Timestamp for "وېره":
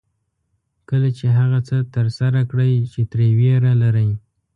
3.39-3.73